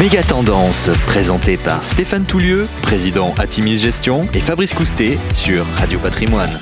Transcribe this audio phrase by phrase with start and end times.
[0.00, 6.52] Méga Tendance, présenté par Stéphane Toulieu, président Atimis Gestion, et Fabrice Coustet sur Radio Patrimoine.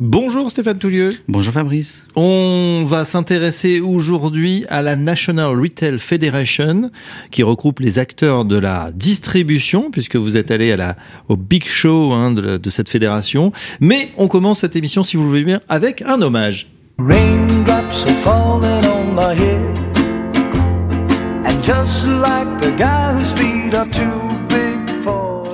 [0.00, 1.10] Bonjour Stéphane Toulieu.
[1.28, 2.06] Bonjour Fabrice.
[2.16, 6.90] On va s'intéresser aujourd'hui à la National Retail Federation
[7.30, 10.96] qui regroupe les acteurs de la distribution puisque vous êtes allé à la,
[11.28, 13.52] au Big Show hein, de, de cette fédération.
[13.80, 16.68] Mais on commence cette émission, si vous le voulez bien, avec un hommage.
[16.98, 19.83] Raindrops are falling on my head
[21.64, 25.46] just like the guy whose feet are too big for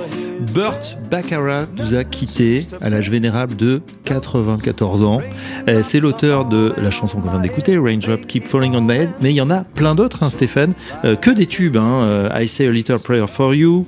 [0.53, 5.21] Burt Baccarat nous a quitté à l'âge vénérable de 94 ans.
[5.69, 9.09] Euh, c'est l'auteur de la chanson qu'on vient d'écouter, Raindrop Keep Falling on My Head,
[9.21, 10.73] mais il y en a plein d'autres, hein, Stéphane,
[11.05, 11.77] euh, que des tubes.
[11.77, 12.03] Hein.
[12.03, 13.87] Euh, I Say a Little Prayer for You,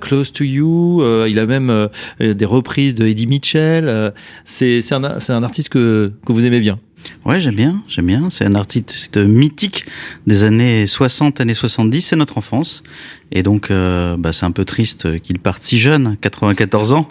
[0.00, 1.02] Close to You.
[1.26, 1.88] il a même
[2.18, 4.14] des reprises de Eddie Mitchell.
[4.44, 6.78] c'est un, un artiste que, que vous aimez bien.
[7.24, 8.30] Ouais, j'aime bien, j'aime bien.
[8.30, 9.84] C'est un artiste mythique
[10.26, 12.82] des années 60, années 70, c'est notre enfance.
[13.32, 17.08] Et donc, euh, bah, c'est un peu triste qu'il parte si jeune, 94 ans,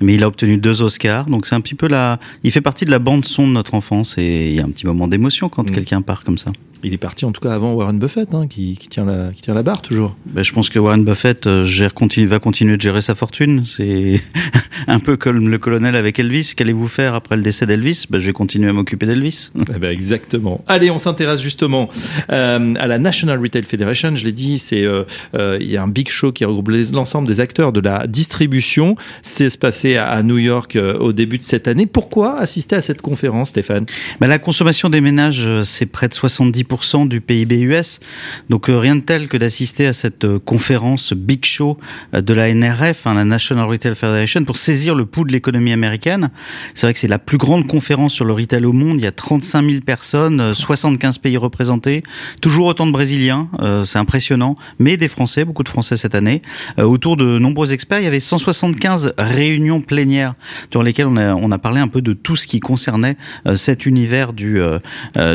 [0.00, 1.26] mais il a obtenu deux Oscars.
[1.26, 2.18] Donc, c'est un petit peu la.
[2.42, 4.70] Il fait partie de la bande son de notre enfance et il y a un
[4.70, 5.72] petit moment d'émotion quand mm.
[5.72, 6.52] quelqu'un part comme ça.
[6.82, 9.42] Il est parti en tout cas avant Warren Buffett, hein, qui, qui, tient la, qui
[9.42, 10.16] tient la barre toujours.
[10.26, 13.64] Ben, je pense que Warren Buffett euh, gère, continue, va continuer de gérer sa fortune.
[13.66, 14.20] C'est
[14.86, 16.54] un peu comme le colonel avec Elvis.
[16.56, 18.06] Qu'allez-vous faire après le décès d'Elvis?
[18.08, 19.50] Ben, Je vais continuer à m'occuper d'Elvis.
[19.72, 20.64] Eh ben, exactement.
[20.66, 21.90] Allez, on s'intéresse justement
[22.30, 24.16] euh, à la National Retail Federation.
[24.16, 27.28] Je l'ai dit, c'est euh, euh il y a un big show qui regroupe l'ensemble
[27.28, 28.96] des acteurs de la distribution.
[29.22, 31.86] C'est se passé à, New York au début de cette année.
[31.86, 33.86] Pourquoi assister à cette conférence, Stéphane?
[34.20, 36.64] La consommation des ménages, c'est près de 70
[37.08, 38.00] du PIB US.
[38.48, 41.78] Donc euh, rien de tel que d'assister à cette euh, conférence Big Show
[42.14, 45.72] euh, de la NRF, hein, la National Retail Federation, pour saisir le pouls de l'économie
[45.72, 46.30] américaine.
[46.74, 49.00] C'est vrai que c'est la plus grande conférence sur le retail au monde.
[49.00, 52.04] Il y a 35 000 personnes, 75 pays représentés,
[52.40, 53.48] toujours autant de Brésiliens,
[53.84, 56.42] c'est impressionnant, mais des Français, beaucoup de Français cette année.
[56.78, 60.34] autour de nombreux experts, il y avait 175 réunions plénières
[60.70, 63.16] durant lesquelles on a, parlé un peu de tout ce qui concernait
[63.54, 64.60] cet univers du,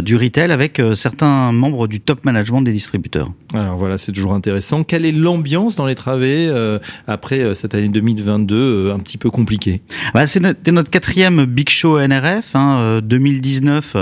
[0.04, 3.30] du retail avec certains membre du top management des distributeurs.
[3.54, 4.84] Alors voilà, c'est toujours intéressant.
[4.84, 9.18] Quelle est l'ambiance dans les travées euh, après euh, cette année 2022 euh, un petit
[9.18, 9.82] peu compliquée?
[10.14, 12.56] Bah, C'était notre, quatrième Big Show NRF.
[12.56, 13.96] Hein, 2019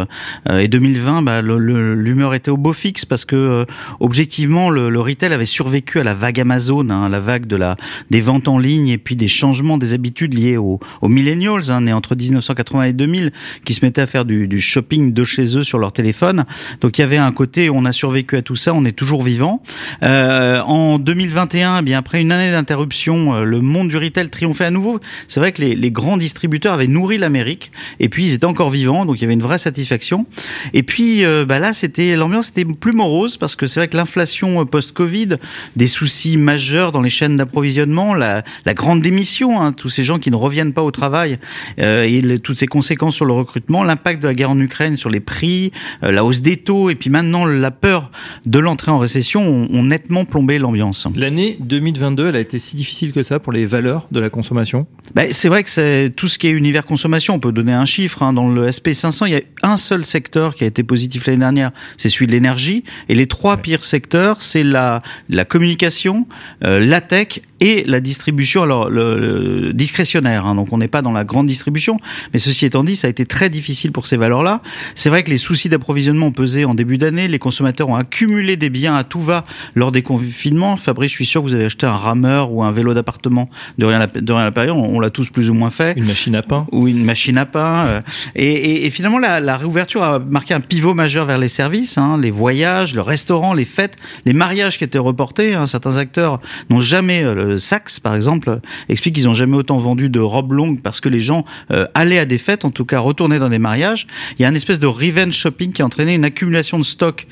[0.60, 3.66] et 2020, bah, l'humeur était au beau fixe parce que
[4.00, 7.76] objectivement, le, retail avait survécu à la vague Amazon, hein, la vague de la,
[8.10, 11.82] des ventes en ligne et puis des changements des habitudes liés aux, aux millennials, hein,
[11.82, 13.32] nés entre 1980 et 2000,
[13.66, 16.46] qui se mettaient à faire du, du shopping de chez eux sur leur téléphone.
[16.82, 19.24] Donc il y avait un côté, on a survécu à tout ça, on est toujours
[19.24, 19.62] vivant.
[20.02, 24.66] Euh, en 2021, eh bien après une année d'interruption, euh, le monde du retail triomphait
[24.66, 25.00] à nouveau.
[25.28, 29.06] C'est vrai que les, grands distributeurs avaient nourri l'Amérique, et puis ils étaient encore vivants,
[29.06, 30.24] donc il y avait une vraie satisfaction.
[30.74, 33.98] Et puis euh, bah là, c'était l'ambiance était plus morose parce que c'est vrai que
[33.98, 35.38] l'inflation post-Covid,
[35.76, 40.32] des soucis majeurs dans les chaînes d'approvisionnement, la, grande démission, hein, tous ces gens qui
[40.32, 41.38] ne reviennent pas au travail,
[41.78, 45.20] et toutes ces conséquences sur le recrutement, l'impact de la guerre en Ukraine sur les
[45.20, 48.12] prix, la hausse des taux, et puis maintenant la peur
[48.46, 51.08] de l'entrée en récession ont, nettement plombé l'ambiance.
[51.16, 54.88] L'année 2022, elle a été si difficile que ça pour les valeurs de la consommation?
[55.14, 57.36] Ben, C'est vrai que c'est tout ce qui est univers consommation.
[57.36, 58.24] On peut donner un chiffre.
[58.24, 58.34] Hein.
[58.34, 61.72] Dans le SP500, il y a un seul secteur qui a été positif l'année dernière,
[61.98, 62.84] c'est celui de l'énergie.
[63.10, 66.28] Et les trois pires secteurs, c'est la, la communication,
[66.64, 70.46] euh, la tech et la distribution, alors le, discrétionnaire.
[70.46, 71.98] Hein, donc on n'est pas dans la grande distribution,
[72.34, 74.62] mais ceci étant dit, ça a été très difficile pour ces valeurs-là.
[74.96, 77.30] C'est vrai que les soucis d'approvisionnement ont pesé en début d'année.
[77.30, 80.76] Les consommateurs ont accumulé des biens à tout va lors des confinements.
[80.76, 83.86] Fabrice, je suis sûr que vous avez acheté un rameur ou un vélo d'appartement de
[83.86, 84.76] rien, de rien à la période.
[84.78, 85.98] On, l'a tous plus ou moins fait.
[85.98, 86.68] Une machine à pain.
[86.74, 87.86] Ou une machine à pain.
[87.86, 88.02] Euh,
[88.36, 91.98] et, et, et, finalement, la, la, réouverture a marqué un pivot majeur vers les services,
[91.98, 93.96] hein, les voyages, le restaurant, les fêtes,
[94.26, 95.54] les mariages qui étaient reportés.
[95.54, 95.66] Hein.
[95.66, 98.60] Certains acteurs n'ont jamais euh, Saks, par exemple,
[98.90, 102.20] explique qu'ils n'ont jamais autant vendu de robes longues parce que les gens euh, allaient
[102.20, 104.08] à des fêtes, en tout cas retournaient dans des mariages.
[104.38, 107.28] Il y a une espèce de revenge shopping qui a entraîné une accumulation de stock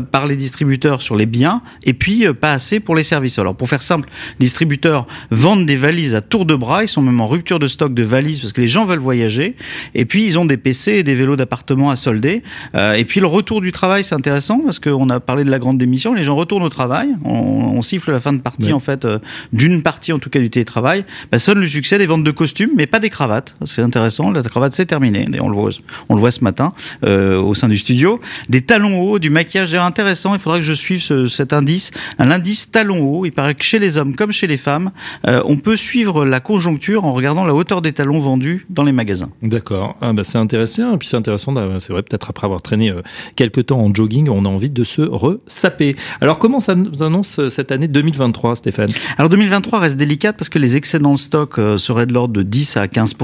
[0.00, 3.38] par les distributeurs sur les biens et puis euh, pas assez pour les services.
[3.38, 4.08] Alors pour faire simple,
[4.38, 7.68] les distributeurs vendent des valises à tour de bras, ils sont même en rupture de
[7.68, 9.54] stock de valises parce que les gens veulent voyager
[9.94, 12.42] et puis ils ont des PC et des vélos d'appartement à solder.
[12.74, 15.58] Euh, et puis le retour du travail, c'est intéressant parce qu'on a parlé de la
[15.58, 19.06] grande démission, les gens retournent au travail, on, siffle la fin de partie en fait
[19.54, 22.70] d'une partie en tout cas du télétravail, bah, sonne le succès des ventes de costumes,
[22.76, 23.56] mais pas des cravates.
[23.64, 25.26] C'est intéressant, la cravate c'est terminé.
[25.40, 25.70] On le voit,
[26.08, 26.74] on le voit ce matin
[27.04, 28.20] euh, au sein du studio.
[28.48, 30.34] Des talons hauts, du maquillage intéressant.
[30.34, 33.24] Il faudra que je suive ce, cet indice, un indice talon haut.
[33.24, 34.90] Il paraît que chez les hommes comme chez les femmes,
[35.26, 38.92] euh, on peut suivre la conjoncture en regardant la hauteur des talons vendus dans les
[38.92, 39.30] magasins.
[39.42, 39.96] D'accord.
[40.00, 40.94] Ah bah c'est intéressant.
[40.94, 43.02] Et puis c'est intéressant, c'est vrai, peut-être après avoir traîné euh,
[43.36, 45.94] quelques temps en jogging, on a envie de se ressaper.
[46.20, 48.90] Alors comment ça nous annonce cette année 2023, Stéphane?
[49.16, 49.43] Alors 2023
[49.78, 52.88] reste délicate parce que les excédents de stock euh, seraient de l'ordre de 10 à
[52.88, 53.14] 15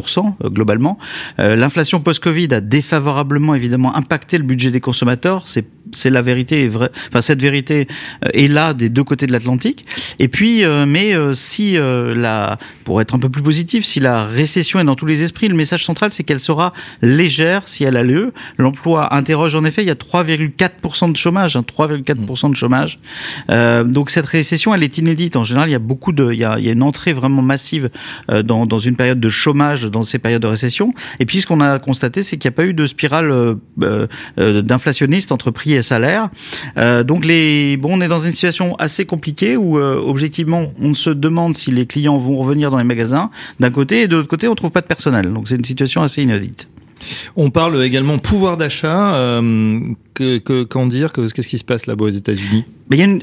[0.45, 0.99] globalement.
[1.39, 5.49] L'inflation post-Covid a défavorablement évidemment impacté le budget des consommateurs.
[5.93, 6.71] C'est la vérité.
[7.09, 7.87] Enfin, cette vérité
[8.33, 9.85] est là des deux côtés de l'Atlantique.
[10.19, 14.85] Et puis, mais si la, pour être un peu plus positif, si la récession est
[14.85, 16.73] dans tous les esprits, le message central c'est qu'elle sera
[17.03, 18.33] légère si elle a lieu.
[18.59, 22.99] L'emploi interroge en effet, il y a 3,4% de chômage, 3,4% hein, de chômage.
[23.51, 25.37] Euh, donc cette récession, elle est inédite.
[25.37, 27.13] En général, il y a beaucoup de, il y a, il y a une entrée
[27.13, 27.91] vraiment massive
[28.31, 30.93] euh, dans, dans une période de chômage, dans ces périodes de récession.
[31.19, 33.55] Et puis ce qu'on a constaté, c'est qu'il n'y a pas eu de spirale euh,
[34.39, 36.29] euh, d'inflationniste entre prix et salaire.
[36.77, 41.11] Euh, donc les, bon, on est dans une situation assez compliquée où objectivement, on se
[41.11, 44.49] demande si les clients vont revenir dans les magasins d'un côté et de l'autre côté,
[44.49, 45.33] on trouve pas de personnel.
[45.33, 46.69] Donc c'est une situation assez inédite.
[47.37, 49.15] On parle également pouvoir d'achat.
[49.15, 49.81] Euh,
[50.15, 52.65] que, qu'en dire Qu'est-ce qui se passe là-bas aux États-Unis?
[52.91, 53.23] Il y a une,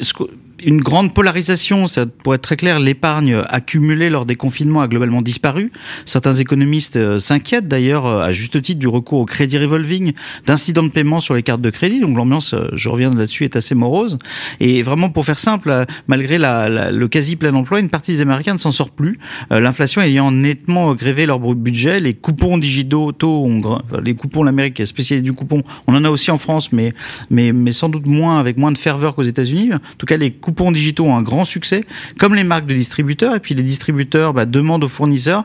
[0.63, 1.88] une grande polarisation.
[1.88, 5.71] Ça, pour être très clair, l'épargne accumulée lors des confinements a globalement disparu.
[6.06, 10.13] Certains économistes euh, s'inquiètent d'ailleurs, euh, à juste titre, du recours au crédit revolving,
[10.45, 12.00] d'incidents de paiement sur les cartes de crédit.
[12.00, 14.18] Donc l'ambiance, euh, je reviens là-dessus, est assez morose.
[14.59, 18.54] Et vraiment, pour faire simple, malgré la, le quasi plein emploi, une partie des Américains
[18.54, 19.19] ne s'en sort plus.
[19.50, 25.33] L'inflation ayant nettement grévé leur budget, les coupons digitaux, ont, les coupons, l'Amérique spécialiste du
[25.33, 26.94] coupon, on en a aussi en France, mais,
[27.30, 29.74] mais, mais sans doute moins, avec moins de ferveur qu'aux États-Unis.
[29.74, 31.84] En tout cas, les coupons digitaux ont un grand succès,
[32.18, 33.36] comme les marques de distributeurs.
[33.36, 35.44] Et puis les distributeurs bah, demandent aux fournisseurs,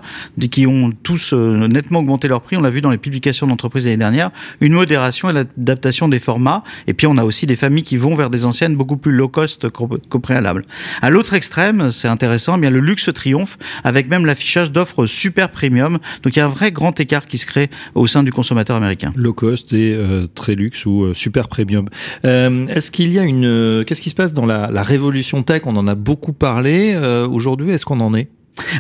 [0.49, 3.87] qui ont tous euh, nettement augmenté leur prix, on l'a vu dans les publications d'entreprises
[3.87, 6.63] l'année dernière, une modération et l'adaptation des formats.
[6.87, 9.27] Et puis on a aussi des familles qui vont vers des anciennes beaucoup plus low
[9.27, 10.65] cost qu'au préalable.
[11.01, 15.51] À l'autre extrême, c'est intéressant, eh bien le luxe triomphe, avec même l'affichage d'offres super
[15.51, 15.99] premium.
[16.23, 18.77] Donc il y a un vrai grand écart qui se crée au sein du consommateur
[18.77, 19.13] américain.
[19.17, 21.89] Low cost et euh, très luxe ou euh, super premium.
[22.23, 23.83] Est-ce qu'il y a une...
[23.85, 26.93] Qu'est-ce qui se passe dans la, la révolution tech, on en a beaucoup parlé.
[26.95, 28.29] Euh, aujourd'hui, est-ce qu'on en est?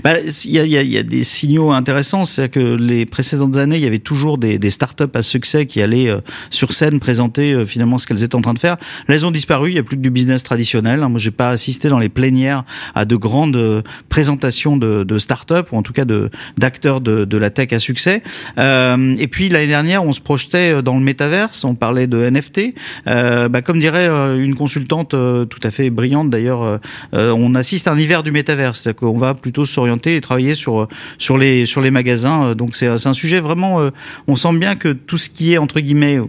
[0.05, 3.57] Bah, il y, a, y, a, y, a, des signaux intéressants, c'est que les précédentes
[3.57, 6.21] années, il y avait toujours des, des startups à succès qui allaient euh,
[6.51, 8.77] sur scène présenter euh, finalement ce qu'elles étaient en train de faire.
[9.09, 9.71] Là, elles ont disparu.
[9.71, 11.03] Il y a plus que du business traditionnel.
[11.03, 11.09] Hein.
[11.09, 12.65] Moi, j'ai pas assisté dans les plénières
[12.95, 17.25] à de grandes euh, présentations de, de startups ou en tout cas de d'acteurs de,
[17.25, 18.23] de, la tech à succès.
[18.59, 21.65] et puis l'année dernière, on se projetait dans le métaverse.
[21.65, 22.75] On parlait de NFT.
[23.07, 26.81] Bah, comme dirait une consultante tout à fait brillante d'ailleurs,
[27.13, 30.89] on assiste à un hiver du métaverse, c'est-à-dire qu'on va plutôt s'orienter et travailler sur
[31.19, 32.55] sur les sur les magasins.
[32.55, 33.81] Donc c'est un sujet vraiment.
[33.81, 33.91] Euh,
[34.29, 36.21] on sent bien que tout ce qui est entre guillemets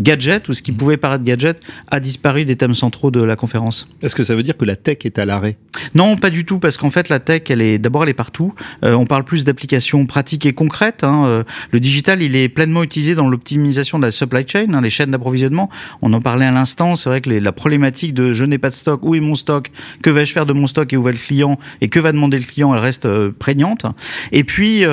[0.00, 0.76] gadget ou ce qui mm.
[0.76, 1.60] pouvait paraître gadget
[1.90, 3.88] a disparu des thèmes centraux de la conférence.
[4.02, 5.56] Est-ce que ça veut dire que la tech est à l'arrêt?
[5.94, 8.54] Non, pas du tout, parce qu'en fait la tech, elle est d'abord elle est partout.
[8.84, 11.04] Euh, on parle plus d'applications pratiques et concrètes.
[11.04, 11.24] Hein.
[11.26, 14.90] Euh, le digital, il est pleinement utilisé dans l'optimisation de la supply chain, hein, les
[14.90, 15.68] chaînes d'approvisionnement.
[16.02, 16.96] On en parlait à l'instant.
[16.96, 19.34] C'est vrai que les, la problématique de je n'ai pas de stock, où est mon
[19.34, 19.70] stock,
[20.02, 22.38] que vais-je faire de mon stock et où va le client et que va demander
[22.38, 23.84] le client, elle reste euh, prégnante.
[24.32, 24.84] Et puis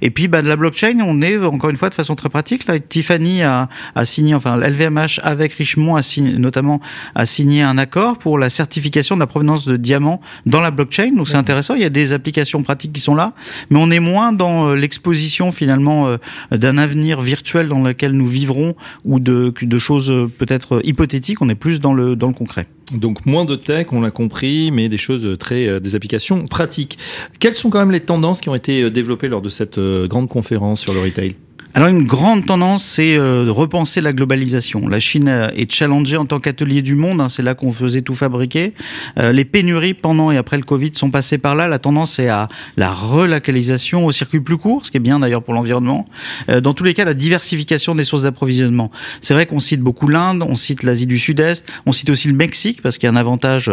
[0.00, 2.66] et puis bah, de la blockchain, on est encore une fois de façon très pratique.
[2.66, 6.80] Là, Tiffany a, a signé enfin LVMH avec Richemont a signé, notamment
[7.14, 11.12] a signé un accord pour la certification de la provenance de diamants dans la blockchain.
[11.16, 11.74] Donc c'est intéressant.
[11.74, 13.32] Il y a des applications pratiques qui sont là,
[13.70, 16.16] mais on est moins dans euh, l'exposition finalement euh,
[16.50, 18.74] d'un avenir virtuel dans lequel nous vivrons
[19.04, 21.42] ou de, de choses euh, peut-être hypothétiques.
[21.42, 22.66] On est plus dans le dans le concret.
[22.92, 26.98] Donc moins de tech, on l'a compris, mais des choses très, des applications pratiques.
[27.40, 30.80] Quelles sont quand même les tendances qui ont été développées lors de cette grande conférence
[30.80, 31.34] sur le retail?
[31.76, 34.88] Alors une grande tendance, c'est euh, de repenser la globalisation.
[34.88, 38.14] La Chine est challengée en tant qu'atelier du monde, hein, c'est là qu'on faisait tout
[38.14, 38.72] fabriquer.
[39.18, 41.68] Euh, les pénuries pendant et après le Covid sont passées par là.
[41.68, 45.42] La tendance est à la relocalisation au circuit plus court, ce qui est bien d'ailleurs
[45.42, 46.06] pour l'environnement.
[46.48, 48.90] Euh, dans tous les cas, la diversification des sources d'approvisionnement.
[49.20, 52.34] C'est vrai qu'on cite beaucoup l'Inde, on cite l'Asie du Sud-Est, on cite aussi le
[52.34, 53.70] Mexique parce qu'il y a un avantage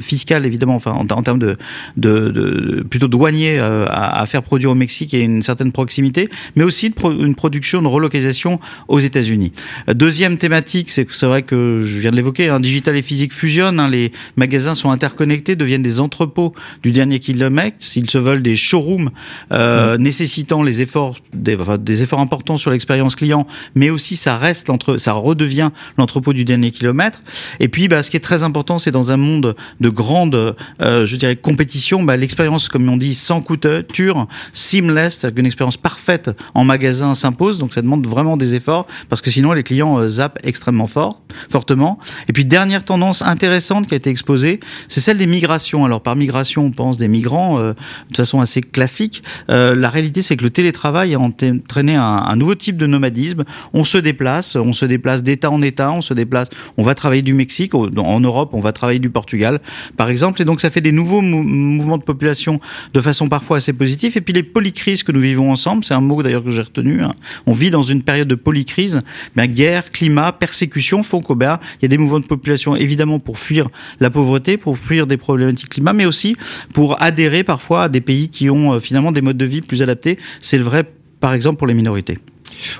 [0.00, 1.56] fiscal évidemment, enfin en, termes de,
[1.96, 6.64] de, de, plutôt douanier à, à, faire produire au Mexique et une certaine proximité, mais
[6.64, 8.58] aussi de une production, une relocalisation
[8.88, 9.52] aux États-Unis.
[9.94, 13.80] Deuxième thématique, c'est c'est vrai que je viens de l'évoquer, hein, digital et physique fusionnent,
[13.80, 18.56] hein, les magasins sont interconnectés, deviennent des entrepôts du dernier kilomètre, s'ils se veulent des
[18.56, 19.10] showrooms
[19.52, 24.36] euh, nécessitant les efforts, des, enfin, des efforts importants sur l'expérience client, mais aussi ça
[24.38, 27.22] reste l'entre, ça redevient l'entrepôt du dernier kilomètre.
[27.60, 31.06] Et puis, bah, ce qui est très important, c'est dans un monde de grande, euh,
[31.06, 36.64] je dirais, compétition, bah, l'expérience, comme on dit, sans couture, seamless, qu'une expérience parfaite en
[36.64, 37.58] magasin s'impose.
[37.58, 41.20] Donc, ça demande vraiment des efforts parce que sinon, les clients euh, zappent extrêmement fort,
[41.50, 41.98] fortement.
[42.28, 45.84] Et puis, dernière tendance intéressante qui a été exposée, c'est celle des migrations.
[45.84, 47.74] Alors, par migration, on pense des migrants euh,
[48.10, 49.22] de façon assez classique.
[49.50, 53.44] Euh, la réalité, c'est que le télétravail a entraîné un, nouveau type de nomadisme.
[53.72, 57.22] On se déplace, on se déplace d'État en État, on se déplace, on va travailler
[57.22, 59.60] du Mexique, en Europe, on va travailler du Portugal,
[59.96, 60.40] par exemple.
[60.42, 62.60] Et donc, ça fait des nouveaux mou- mouvements de population
[62.94, 64.16] de façon parfois assez positive.
[64.16, 67.00] Et puis, les polycrises que nous vivons ensemble, c'est un mot d'ailleurs que j'ai retenu.
[67.08, 67.14] Hein.
[67.46, 69.00] On vit dans une période de polycrise.
[69.36, 73.38] Ben, guerre, climat, persécution font qu'au il y a des mouvements de population évidemment pour
[73.38, 73.68] fuir
[74.00, 76.36] la pauvreté, pour fuir des problématiques climat, mais aussi
[76.72, 79.82] pour adhérer parfois à des pays qui ont euh, finalement des modes de vie plus
[79.82, 80.18] adaptés.
[80.40, 80.84] C'est le vrai,
[81.20, 82.18] par exemple, pour les minorités.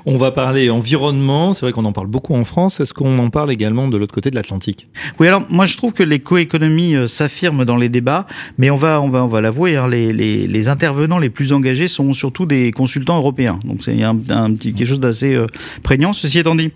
[0.07, 1.53] On va parler environnement.
[1.55, 2.81] C'est vrai qu'on en parle beaucoup en France.
[2.81, 4.89] Est-ce qu'on en parle également de l'autre côté de l'Atlantique?
[5.19, 8.27] Oui, alors moi je trouve que l'écoéconomie euh, s'affirme dans les débats,
[8.59, 12.13] mais on va, on va, on va l'avouer, hein, les, intervenants les plus engagés sont
[12.13, 13.59] surtout des consultants européens.
[13.65, 14.19] Donc c'est un,
[14.55, 15.47] quelque chose d'assez euh,
[15.83, 16.13] prégnant.
[16.13, 16.73] Ceci étant dit.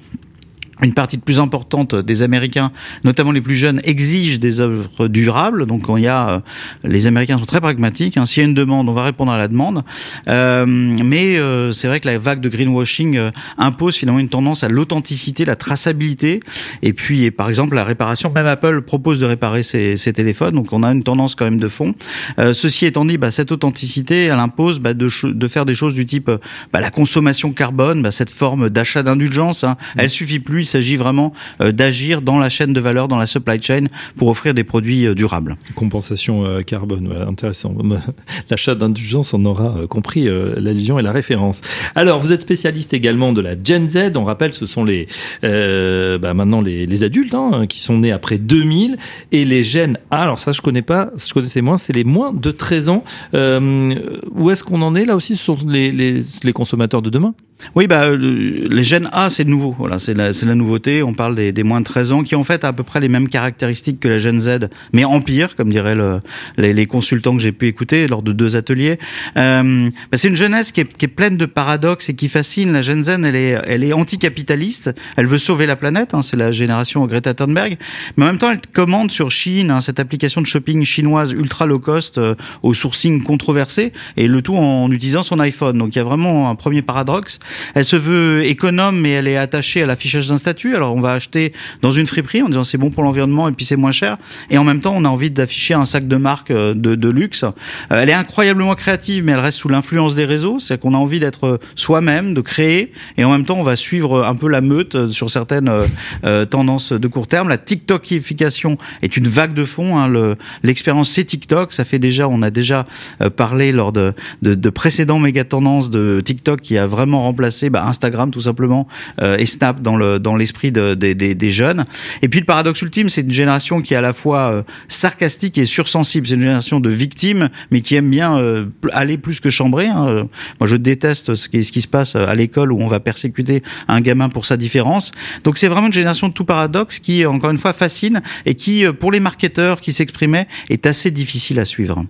[0.82, 2.72] Une partie de plus importante des Américains,
[3.04, 5.66] notamment les plus jeunes, exigent des œuvres durables.
[5.66, 6.40] Donc, il y a, euh,
[6.84, 8.16] les Américains sont très pragmatiques.
[8.16, 8.24] Hein.
[8.24, 9.84] S'il y a une demande, on va répondre à la demande.
[10.28, 14.64] Euh, mais euh, c'est vrai que la vague de greenwashing euh, impose finalement une tendance
[14.64, 16.40] à l'authenticité, la traçabilité,
[16.82, 18.32] et puis, par exemple, la réparation.
[18.32, 21.68] Même Apple propose de réparer ses, téléphones, donc on a une tendance quand même de
[21.68, 21.94] fond.
[22.38, 25.94] Euh, ceci étant dit, bah, cette authenticité, elle impose bah, de, de faire des choses
[25.94, 26.30] du type
[26.72, 29.64] bah, la consommation carbone, bah, cette forme d'achat d'indulgence.
[29.64, 30.71] Hein, elle suffit plus.
[30.72, 34.28] Il s'agit vraiment euh, d'agir dans la chaîne de valeur, dans la supply chain, pour
[34.28, 35.58] offrir des produits euh, durables.
[35.74, 37.74] Compensation euh, carbone, voilà, intéressant.
[38.50, 40.26] L'achat d'indulgence, on aura compris
[40.56, 41.60] l'allusion et la référence.
[41.94, 44.12] Alors, vous êtes spécialiste également de la Gen Z.
[44.16, 45.08] On rappelle, ce sont les
[45.44, 48.96] euh, bah, maintenant les, les adultes hein, qui sont nés après 2000
[49.32, 50.22] et les Gen A.
[50.22, 51.76] Alors ça, je connais pas, je connaissais moins.
[51.76, 53.04] C'est les moins de 13 ans.
[53.34, 53.94] Euh,
[54.30, 55.36] où est-ce qu'on en est là aussi?
[55.36, 57.34] Ce sont les, les, les consommateurs de demain?
[57.74, 59.74] Oui, bah, euh, les gènes A, c'est nouveau.
[59.78, 61.02] Voilà, c'est la, la nouveauté.
[61.02, 63.00] On parle des, des moins de 13 ans qui, en fait, a à peu près
[63.00, 66.20] les mêmes caractéristiques que la gène Z, mais en pire, comme diraient le,
[66.56, 68.98] les, les consultants que j'ai pu écouter lors de deux ateliers.
[69.36, 72.72] Euh, bah, c'est une jeunesse qui est, qui est pleine de paradoxes et qui fascine.
[72.72, 74.90] La gène Z, elle est, elle est anticapitaliste.
[75.16, 76.14] Elle veut sauver la planète.
[76.14, 77.78] Hein, c'est la génération Greta Thunberg.
[78.16, 81.66] Mais en même temps, elle commande sur Chine, hein, cette application de shopping chinoise ultra
[81.66, 85.78] low cost euh, au sourcing controversé, et le tout en utilisant son iPhone.
[85.78, 87.38] Donc il y a vraiment un premier paradoxe.
[87.74, 90.76] Elle se veut économe, mais elle est attachée à l'affichage d'un statut.
[90.76, 93.64] Alors on va acheter dans une friperie en disant c'est bon pour l'environnement et puis
[93.64, 94.16] c'est moins cher.
[94.50, 97.44] Et en même temps, on a envie d'afficher un sac de marque euh, de, luxe.
[97.44, 97.50] Euh,
[97.90, 100.58] Elle est incroyablement créative, mais elle reste sous l'influence des réseaux.
[100.58, 104.24] C'est qu'on a envie d'être soi-même, de créer, et en même temps, on va suivre
[104.24, 105.86] un peu la meute euh, sur certaines euh,
[106.24, 107.48] euh, tendances de court terme.
[107.48, 109.96] La TikTokification est une vague de fond.
[109.98, 110.08] Hein.
[110.08, 111.72] Le- L'expérience c'est TikTok.
[111.72, 112.86] Ça fait déjà, on a déjà
[113.20, 117.70] euh, parlé lors de, de, de précédents méga tendances de TikTok qui a vraiment remplacé
[117.70, 118.86] bah, Instagram tout simplement
[119.22, 121.84] euh, et Snap dans le dans l'esprit de- des- jeunes.
[122.22, 125.56] Et puis le paradoxe ultime, c'est une génération qui est à la fois euh, sarcastique
[125.58, 126.26] et sursensible.
[126.26, 129.86] C'est une génération de victimes, mais qui aime bien euh, aller plus que chambrer.
[129.88, 130.26] hein.
[130.60, 133.62] Moi, je déteste ce qui, ce qui se passe à l'école où on va persécuter
[133.88, 135.12] un gamin pour sa différence.
[135.44, 138.84] Donc c'est vraiment une génération de tout paradoxe qui, encore une fois, fascine et qui,
[139.00, 142.04] pour les marketeurs qui s'exprimaient, est assez difficile à suivre.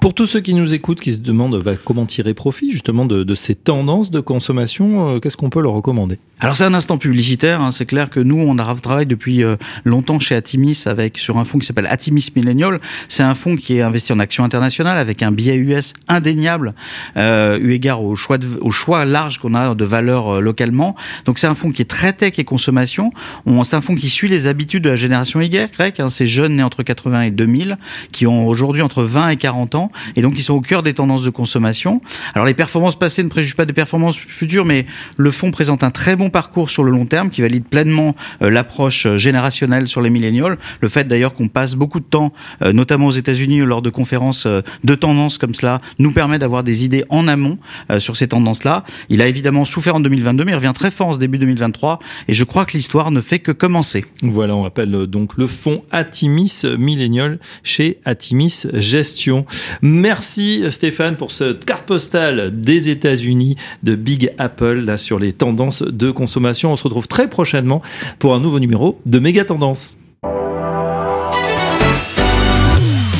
[0.00, 3.22] Pour tous ceux qui nous écoutent, qui se demandent bah, comment tirer profit justement de,
[3.24, 6.18] de ces tendances de consommation, euh, qu'est-ce qu'on peut leur recommander?
[6.40, 7.70] Alors c'est un instant publicitaire, hein.
[7.70, 11.44] c'est clair que nous on a travaillé depuis euh, longtemps chez Atimis avec sur un
[11.44, 12.80] fonds qui s'appelle Atimis Millennial.
[13.08, 16.74] C'est un fonds qui est investi en action internationale avec un biais US indéniable
[17.16, 20.96] euh, eu égard au choix de, au choix large qu'on a de valeurs euh, localement.
[21.24, 23.10] Donc c'est un fonds qui est très tech et consommation.
[23.46, 26.56] On- C'est un fonds qui suit les habitudes de la génération Y, hein, ces jeunes
[26.56, 27.78] nés entre 80 et 2000
[28.12, 29.53] qui ont aujourd'hui entre 20 et 40
[30.16, 32.00] et donc ils sont au cœur des tendances de consommation.
[32.34, 35.90] Alors les performances passées ne préjugent pas des performances futures, mais le fonds présente un
[35.90, 40.00] très bon parcours sur le long terme qui valide pleinement euh, l'approche euh, générationnelle sur
[40.00, 40.58] les millénials.
[40.80, 42.32] Le fait d'ailleurs qu'on passe beaucoup de temps,
[42.62, 46.84] euh, notamment aux États-Unis lors de conférences de tendances comme cela, nous permet d'avoir des
[46.84, 47.58] idées en amont
[47.98, 48.84] sur ces tendances-là.
[49.08, 51.98] Il a évidemment souffert en 2022, mais il revient très fort en ce début 2023,
[52.28, 54.04] et je crois que l'histoire ne fait que commencer.
[54.22, 59.33] Voilà, on appelle euh, donc le fonds Atimis Millennial chez Atimis Gestion.
[59.82, 65.82] Merci Stéphane pour cette carte postale des États-Unis de Big Apple là sur les tendances
[65.82, 66.72] de consommation.
[66.72, 67.82] On se retrouve très prochainement
[68.18, 69.96] pour un nouveau numéro de Méga Tendance.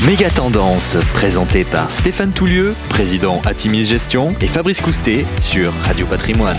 [0.06, 6.59] Méga Tendance, présenté par Stéphane Toulieu, président Atimis Gestion, et Fabrice Coustet sur Radio Patrimoine.